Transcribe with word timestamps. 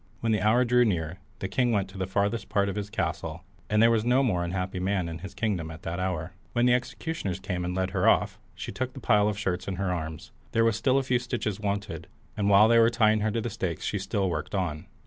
When 0.21 0.31
the 0.31 0.41
hour 0.41 0.65
drew 0.65 0.83
near, 0.83 1.19
the 1.37 1.47
king 1.47 1.71
went 1.71 1.87
to 1.91 1.97
the 1.99 2.07
farthest 2.07 2.49
part 2.49 2.69
of 2.69 2.75
his 2.75 2.89
palace, 2.89 3.23
and 3.69 3.83
there 3.83 3.91
was 3.91 4.03
no 4.03 4.23
more 4.23 4.43
unhappy 4.43 4.79
man 4.79 5.07
in 5.07 5.19
his 5.19 5.35
kingdom 5.35 5.69
at 5.69 5.83
that 5.83 5.99
hour. 5.99 6.33
When 6.53 6.65
the 6.65 6.73
executioners 6.73 7.39
came 7.39 7.63
and 7.63 7.75
led 7.75 7.91
her 7.91 8.09
off, 8.09 8.39
she 8.55 8.71
took 8.71 8.93
the 8.93 8.99
pile 8.99 9.27
of 9.27 9.37
shirts 9.37 9.67
in 9.67 9.75
her 9.75 9.91
arms. 9.93 10.31
There 10.53 10.65
was 10.65 10.75
still 10.75 10.97
a 10.97 11.03
few 11.03 11.19
stitches 11.19 11.59
wanted, 11.59 12.07
and 12.35 12.49
while 12.49 12.67
they 12.67 12.79
were 12.79 12.89
tying 12.89 13.19
her 13.19 13.29
to 13.29 13.41
the 13.41 13.51
stakes 13.51 13.85
she 13.85 13.99
still 13.99 14.27
worked 14.27 14.55
on. 14.55 14.87